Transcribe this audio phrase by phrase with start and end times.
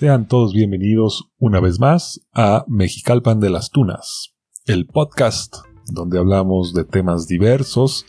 [0.00, 4.32] Sean todos bienvenidos una vez más a Mexicalpan de las Tunas,
[4.64, 5.56] el podcast
[5.92, 8.06] donde hablamos de temas diversos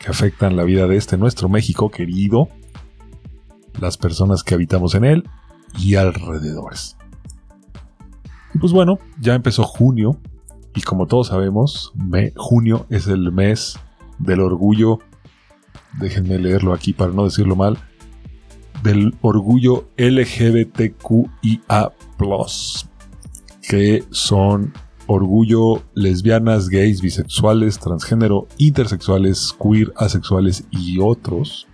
[0.00, 2.48] que afectan la vida de este nuestro México querido,
[3.78, 5.24] las personas que habitamos en él
[5.78, 6.96] y alrededores.
[8.54, 10.18] Y pues bueno, ya empezó junio
[10.74, 11.92] y como todos sabemos,
[12.36, 13.78] junio es el mes
[14.18, 15.00] del orgullo,
[16.00, 17.76] déjenme leerlo aquí para no decirlo mal,
[18.86, 21.92] del orgullo LGBTQIA,
[23.68, 24.72] que son
[25.08, 31.66] orgullo lesbianas, gays, bisexuales, transgénero, intersexuales, queer, asexuales y otros.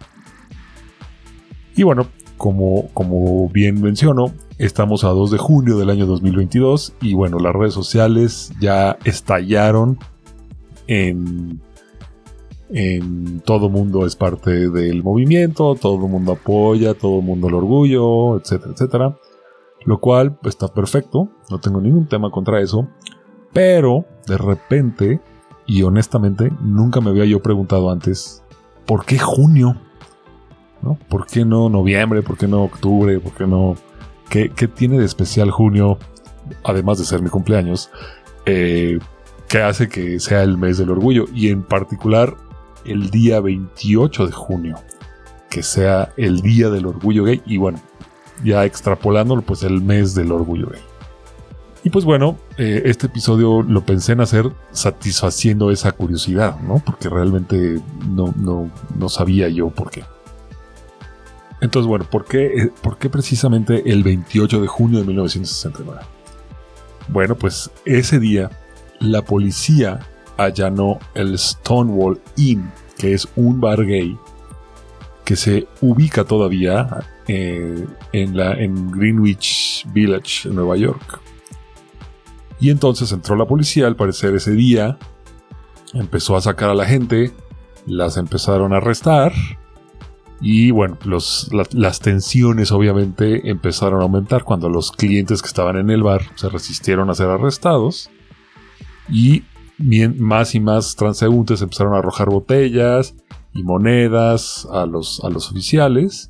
[1.76, 2.08] Y bueno,
[2.38, 7.54] como, como bien menciono, estamos a 2 de junio del año 2022 y bueno, las
[7.54, 9.98] redes sociales ya estallaron
[10.86, 11.60] en
[12.74, 18.72] en todo mundo es parte del movimiento, todo mundo apoya, todo mundo el orgullo, etcétera,
[18.72, 19.18] etcétera.
[19.84, 22.88] Lo cual está perfecto, no tengo ningún tema contra eso.
[23.52, 25.20] Pero de repente,
[25.66, 28.42] y honestamente, nunca me había yo preguntado antes,
[28.86, 29.76] ¿por qué junio?
[30.80, 30.98] ¿No?
[31.10, 32.22] ¿Por qué no noviembre?
[32.22, 33.20] ¿Por qué no octubre?
[33.20, 33.76] ¿Por qué no...
[34.30, 35.98] ¿Qué, tiene de especial junio,
[36.64, 37.90] además de ser mi cumpleaños?
[38.46, 38.98] Eh,
[39.46, 42.34] que hace que sea el mes del orgullo y en particular
[42.84, 44.78] el día 28 de junio,
[45.50, 47.80] que sea el día del orgullo gay y bueno,
[48.44, 50.80] ya extrapolándolo, pues el mes del orgullo gay.
[51.84, 56.80] Y pues bueno, eh, este episodio lo pensé en hacer satisfaciendo esa curiosidad, ¿no?
[56.84, 60.04] Porque realmente no, no, sabía yo por qué.
[61.60, 66.00] Entonces, bueno, ¿por qué, eh, ¿por qué precisamente el 28 de junio de 1969?
[67.08, 68.50] Bueno, pues ese día
[69.00, 70.00] la policía
[70.44, 74.16] allanó el Stonewall Inn, que es un bar gay
[75.24, 81.20] que se ubica todavía eh, en, la, en Greenwich Village, en Nueva York.
[82.60, 84.98] Y entonces entró la policía, al parecer ese día,
[85.94, 87.32] empezó a sacar a la gente,
[87.86, 89.32] las empezaron a arrestar
[90.40, 90.98] y bueno,
[91.72, 96.48] las tensiones obviamente empezaron a aumentar cuando los clientes que estaban en el bar se
[96.48, 98.10] resistieron a ser arrestados
[99.08, 99.44] y
[100.18, 103.14] más y más transeúntes empezaron a arrojar botellas
[103.52, 106.28] y monedas a los, a los oficiales.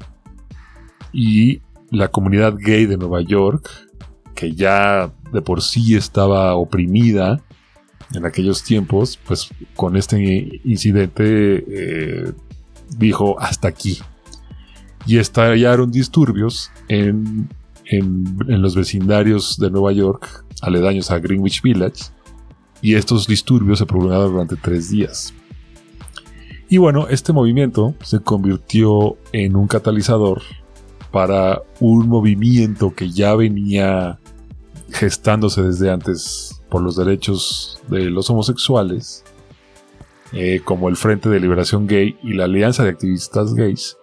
[1.13, 1.61] Y
[1.91, 3.69] la comunidad gay de Nueva York,
[4.35, 7.43] que ya de por sí estaba oprimida
[8.15, 12.33] en aquellos tiempos, pues con este incidente eh,
[12.97, 13.99] dijo hasta aquí.
[15.07, 17.49] Y estallaron disturbios en,
[17.87, 22.05] en, en los vecindarios de Nueva York, aledaños a Greenwich Village,
[22.83, 25.33] y estos disturbios se prolongaron durante tres días.
[26.69, 30.43] Y bueno, este movimiento se convirtió en un catalizador
[31.11, 34.19] para un movimiento que ya venía
[34.91, 39.23] gestándose desde antes por los derechos de los homosexuales,
[40.33, 43.99] eh, como el Frente de Liberación Gay y la Alianza de Activistas Gays,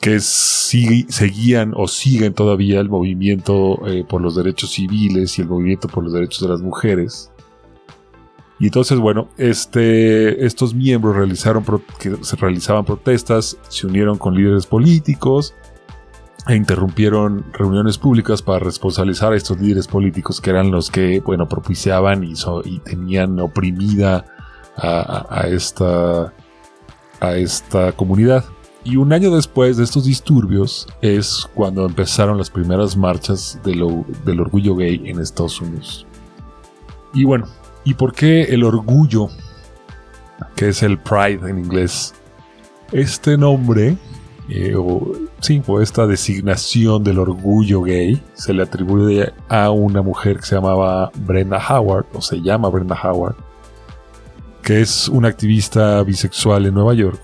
[0.00, 5.88] que seguían o siguen todavía el movimiento eh, por los derechos civiles y el movimiento
[5.88, 7.30] por los derechos de las mujeres,
[8.60, 11.64] y entonces, bueno, este, estos miembros realizaron
[11.98, 15.54] que se realizaban protestas, se unieron con líderes políticos
[16.46, 21.48] e interrumpieron reuniones públicas para responsabilizar a estos líderes políticos que eran los que, bueno,
[21.48, 22.34] propiciaban y,
[22.66, 24.26] y tenían oprimida
[24.76, 26.34] a, esta,
[27.20, 28.44] a esta comunidad.
[28.84, 34.76] Y un año después de estos disturbios es cuando empezaron las primeras marchas del orgullo
[34.76, 36.06] gay en Estados Unidos.
[37.14, 37.46] Y bueno,
[37.84, 39.28] ¿Y por qué el orgullo?
[40.54, 42.14] Que es el pride en inglés.
[42.92, 43.96] Este nombre,
[44.48, 50.38] eh, o, sí, o esta designación del orgullo gay, se le atribuye a una mujer
[50.38, 53.36] que se llamaba Brenda Howard, o se llama Brenda Howard,
[54.62, 57.20] que es una activista bisexual en Nueva York,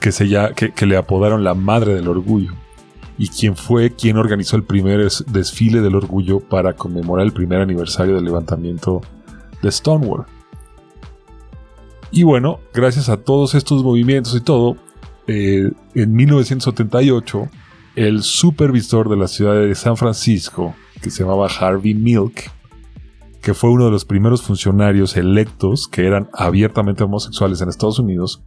[0.00, 2.52] que, se que, que le apodaron la madre del orgullo
[3.16, 8.16] y quien fue quien organizó el primer desfile del orgullo para conmemorar el primer aniversario
[8.16, 9.02] del levantamiento
[9.64, 10.26] de Stonewall.
[12.10, 14.76] Y bueno, gracias a todos estos movimientos y todo,
[15.26, 17.48] eh, en 1978,
[17.96, 22.50] el supervisor de la ciudad de San Francisco, que se llamaba Harvey Milk,
[23.40, 28.42] que fue uno de los primeros funcionarios electos que eran abiertamente homosexuales en Estados Unidos,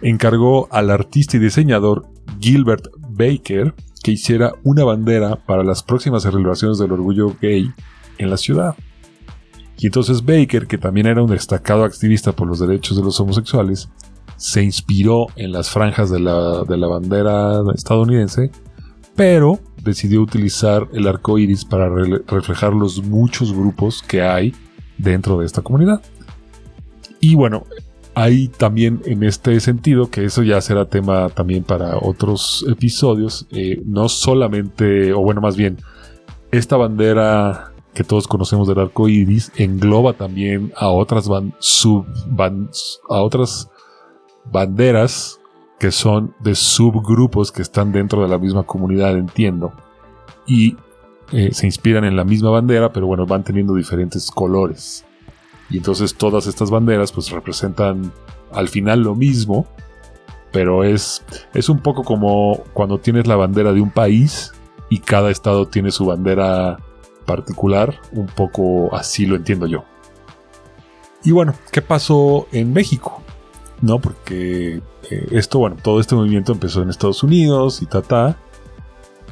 [0.00, 2.06] encargó al artista y diseñador
[2.40, 7.70] Gilbert Baker que hiciera una bandera para las próximas celebraciones del orgullo gay
[8.18, 8.74] en la ciudad.
[9.78, 13.88] Y entonces Baker, que también era un destacado activista por los derechos de los homosexuales,
[14.36, 18.50] se inspiró en las franjas de la, bandera estadounidense
[19.14, 24.54] pero decidió utilizar el arco iris para reflejar los muchos grupos que hay
[24.98, 26.02] dentro de esta comunidad.
[27.18, 27.64] Y bueno,
[28.14, 33.80] hay también en este sentido, que eso ya será tema también para otros episodios, eh,
[33.86, 35.78] no solamente, o bueno, más bien,
[36.50, 42.06] esta bandera que todos conocemos del arco iris engloba también a otras, sub
[43.08, 43.70] a otras
[44.52, 45.40] banderas
[45.78, 49.72] que son de subgrupos que están dentro de la misma comunidad, entiendo.
[50.46, 50.76] Y
[51.32, 55.06] eh, se inspiran en la misma bandera, pero bueno, van teniendo diferentes colores.
[55.70, 58.12] Y entonces todas estas banderas pues representan
[58.52, 59.66] al final lo mismo,
[60.52, 64.52] pero es, es un poco como cuando tienes la bandera de un país
[64.90, 66.78] y cada estado tiene su bandera
[67.26, 69.84] particular, un poco así lo entiendo yo.
[71.24, 73.22] Y bueno, ¿qué pasó en México?
[73.82, 74.80] No, porque
[75.10, 78.38] eh, esto, bueno, todo este movimiento empezó en Estados Unidos y ta, ta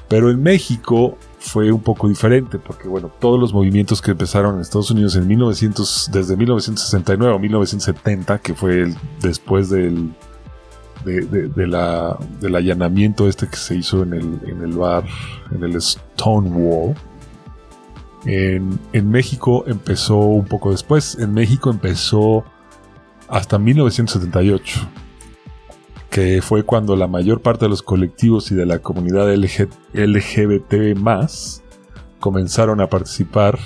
[0.09, 4.61] pero en México fue un poco diferente, porque bueno, todos los movimientos que empezaron en
[4.61, 10.13] Estados Unidos en 1900, desde 1969 o 1970, que fue después del,
[11.05, 15.05] de, la, del allanamiento este que se hizo en el, en el bar,
[15.55, 16.95] en el Stonewall.
[18.27, 21.19] En, México empezó un poco después.
[21.19, 22.45] En México empezó
[23.29, 24.89] hasta 1978
[26.11, 31.65] que fue cuando la mayor parte de los colectivos y de la comunidad LGBT más
[32.21, 33.59] comenzaron a participar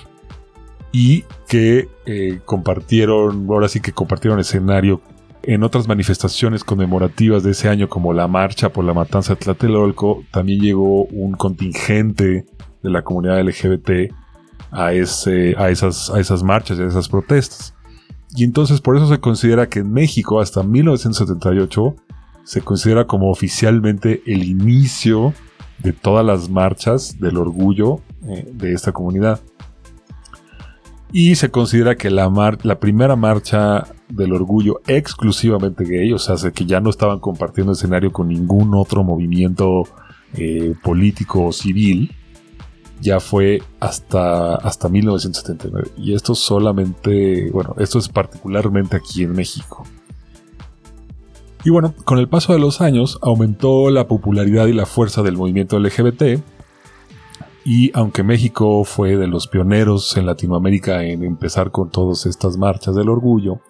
[0.91, 5.03] y que eh, compartieron, ahora sí que compartieron escenario
[5.43, 10.25] en otras manifestaciones conmemorativas de ese año como la marcha por la matanza de Tlatelolco,
[10.31, 12.47] también llegó un contingente
[12.83, 14.11] de la comunidad LGBT
[14.71, 17.75] a, esas, marchas y a esas protestas.
[18.37, 21.97] Y entonces por eso se considera que en México hasta 1978
[22.45, 25.35] se considera como oficialmente el inicio
[25.79, 29.41] de todas las marchas del orgullo eh, de esta comunidad.
[31.11, 32.31] Y se considera que la,
[32.63, 38.13] la primera marcha del orgullo exclusivamente gay, o sea, que ya no estaban compartiendo escenario
[38.13, 39.85] con ningún otro movimiento
[40.35, 42.15] eh, político o civil,
[43.01, 45.91] ya fue hasta, hasta 1979.
[45.97, 49.85] Y esto solamente, bueno, esto es particularmente aquí en México.
[51.65, 55.37] Y bueno, con el paso de los años aumentó la popularidad y la fuerza del
[55.37, 56.41] movimiento LGBT.
[57.65, 62.95] Y aunque México fue de los pioneros en Latinoamérica en empezar con todas estas marchas
[62.95, 63.61] del orgullo,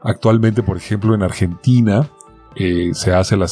[0.00, 2.08] actualmente, por ejemplo, en Argentina
[2.54, 3.46] eh, se hace la,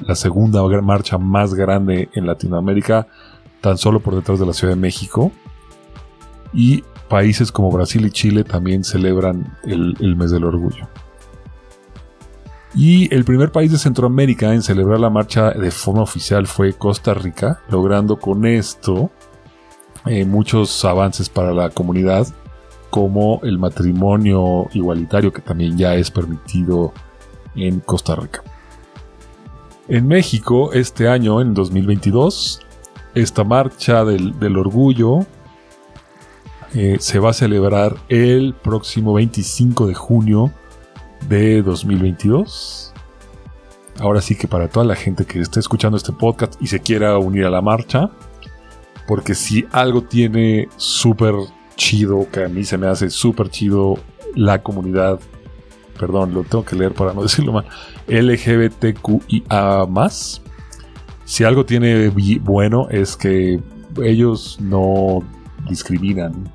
[0.00, 3.08] la segunda marcha más grande en Latinoamérica,
[3.64, 5.32] tan solo por detrás de la Ciudad de México.
[6.52, 10.86] Y países como Brasil y Chile también celebran el mes del orgullo.
[12.74, 17.14] Y el primer país de Centroamérica en celebrar la marcha de forma oficial fue Costa
[17.14, 19.10] Rica, logrando con esto
[20.04, 22.26] eh, muchos avances para la comunidad,
[22.90, 26.92] como el matrimonio igualitario que también ya es permitido
[27.54, 28.42] en Costa Rica.
[29.88, 32.60] En México, este año, en 2022,
[33.14, 35.26] esta marcha del, orgullo
[36.74, 40.52] eh, se va a celebrar el próximo 25 de junio
[41.28, 42.92] de 2022.
[44.00, 47.16] Ahora sí que para toda la gente que esté escuchando este podcast y se quiera
[47.18, 48.10] unir a la marcha,
[49.06, 51.34] porque si algo tiene súper
[51.76, 53.94] chido, que a mí se me hace súper chido
[54.34, 55.20] la comunidad,
[55.98, 57.66] perdón, lo tengo que leer para no decirlo mal,
[58.08, 59.86] LGBTQIA
[61.24, 62.08] Si algo tiene
[62.40, 63.60] bueno es que
[64.02, 65.22] ellos no
[65.68, 66.52] discriminan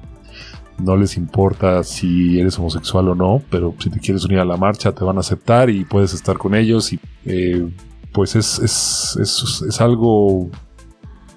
[0.79, 4.57] no les importa si eres homosexual o no, pero si te quieres unir a la
[4.57, 7.69] marcha te van a aceptar y puedes estar con ellos y eh,
[8.13, 10.49] pues es, es, es, algo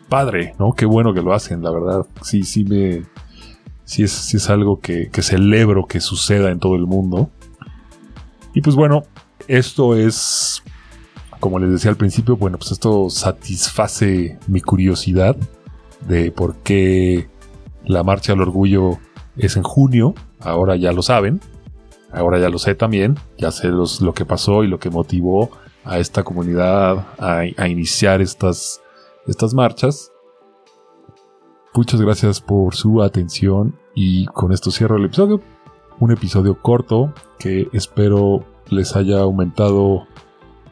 [0.09, 0.73] padre, ¿no?
[0.73, 2.07] Qué bueno que lo hacen, la verdad.
[2.23, 3.03] Sí, sí me...
[3.85, 7.31] Sí es, es algo que, que celebro que suceda en todo el mundo.
[8.55, 9.03] Y pues bueno,
[9.49, 10.63] esto es,
[11.43, 15.37] como les decía al principio, bueno, pues esto satisface mi curiosidad
[16.07, 17.29] de por qué
[17.85, 19.01] la marcha al orgullo
[19.37, 21.41] es en junio, ahora ya lo saben,
[22.13, 25.51] ahora ya lo sé también, ya sé lo que pasó y lo que motivó
[25.83, 28.81] a esta comunidad a, iniciar estas,
[29.27, 30.13] estas marchas.
[31.75, 35.41] Muchas gracias por su atención y con esto cierro el episodio.
[35.99, 40.07] Un episodio corto que espero les haya aumentado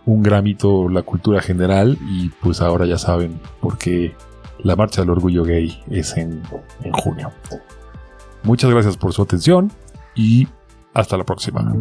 [0.07, 4.15] un gramito la cultura general y pues ahora ya saben por qué
[4.59, 6.43] la marcha del orgullo gay es en,
[6.83, 7.31] en junio.
[8.43, 9.71] Muchas gracias por su atención
[10.15, 10.49] y
[10.95, 11.75] hasta la próxima.